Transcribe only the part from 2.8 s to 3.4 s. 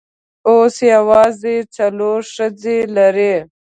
لري.